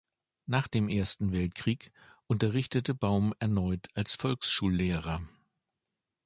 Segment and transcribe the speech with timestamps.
[0.47, 1.91] Nach dem Ersten Weltkrieg
[2.25, 5.21] unterrichtete Baum erneut als Volksschullehrer.